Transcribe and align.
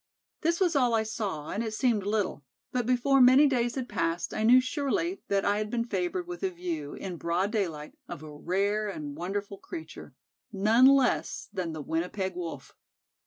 This 0.41 0.59
was 0.59 0.75
all 0.75 0.95
I 0.95 1.03
saw, 1.03 1.49
and 1.51 1.63
it 1.63 1.75
seemed 1.75 2.01
little; 2.07 2.43
but 2.71 2.87
before 2.87 3.21
many 3.21 3.45
days 3.45 3.75
had 3.75 3.87
passed 3.87 4.33
I 4.33 4.41
knew 4.41 4.59
surely 4.59 5.21
that 5.27 5.45
I 5.45 5.59
had 5.59 5.69
been 5.69 5.85
favored 5.85 6.25
with 6.25 6.41
a 6.41 6.49
view, 6.49 6.95
in 6.95 7.17
broad 7.17 7.51
daylight, 7.51 7.93
of 8.07 8.23
a 8.23 8.31
rare 8.35 8.89
and 8.89 9.15
wonderful 9.15 9.59
creature, 9.59 10.15
none 10.51 10.87
less 10.87 11.49
than 11.53 11.73
the 11.73 11.81
Winnipeg 11.83 12.35
Wolf. 12.35 12.75